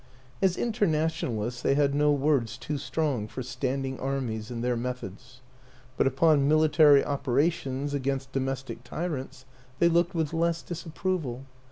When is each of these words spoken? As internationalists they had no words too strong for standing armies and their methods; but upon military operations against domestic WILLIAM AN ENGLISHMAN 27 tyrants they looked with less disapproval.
As 0.41 0.57
internationalists 0.57 1.61
they 1.61 1.75
had 1.75 1.93
no 1.93 2.11
words 2.11 2.57
too 2.57 2.79
strong 2.79 3.27
for 3.27 3.43
standing 3.43 3.99
armies 3.99 4.49
and 4.49 4.63
their 4.63 4.75
methods; 4.75 5.41
but 5.95 6.07
upon 6.07 6.47
military 6.47 7.05
operations 7.05 7.93
against 7.93 8.31
domestic 8.31 8.79
WILLIAM 8.91 9.05
AN 9.05 9.11
ENGLISHMAN 9.19 9.27
27 9.27 9.51
tyrants 9.51 9.77
they 9.77 9.89
looked 9.89 10.15
with 10.15 10.33
less 10.33 10.63
disapproval. 10.63 11.45